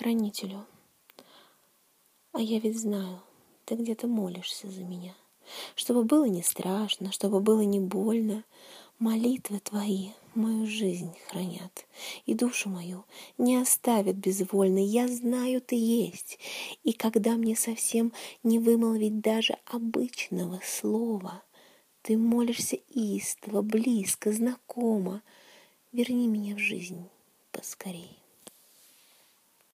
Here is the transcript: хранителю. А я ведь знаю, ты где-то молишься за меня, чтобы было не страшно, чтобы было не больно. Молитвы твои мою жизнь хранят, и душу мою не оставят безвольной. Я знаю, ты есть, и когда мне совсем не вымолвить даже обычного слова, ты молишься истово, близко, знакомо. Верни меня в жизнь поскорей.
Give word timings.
хранителю. 0.00 0.64
А 2.32 2.40
я 2.40 2.58
ведь 2.58 2.78
знаю, 2.78 3.20
ты 3.66 3.74
где-то 3.74 4.06
молишься 4.06 4.70
за 4.70 4.82
меня, 4.82 5.14
чтобы 5.74 6.04
было 6.04 6.24
не 6.24 6.42
страшно, 6.42 7.12
чтобы 7.12 7.40
было 7.40 7.60
не 7.60 7.80
больно. 7.80 8.44
Молитвы 8.98 9.60
твои 9.60 10.10
мою 10.34 10.66
жизнь 10.66 11.16
хранят, 11.28 11.86
и 12.26 12.34
душу 12.34 12.68
мою 12.68 13.04
не 13.38 13.56
оставят 13.56 14.16
безвольной. 14.16 14.84
Я 14.84 15.08
знаю, 15.08 15.60
ты 15.60 15.74
есть, 15.74 16.38
и 16.82 16.92
когда 16.92 17.32
мне 17.32 17.56
совсем 17.56 18.12
не 18.42 18.58
вымолвить 18.58 19.20
даже 19.20 19.56
обычного 19.66 20.60
слова, 20.64 21.42
ты 22.02 22.16
молишься 22.16 22.76
истово, 22.88 23.62
близко, 23.62 24.32
знакомо. 24.32 25.22
Верни 25.92 26.26
меня 26.26 26.56
в 26.56 26.58
жизнь 26.58 27.08
поскорей. 27.52 28.20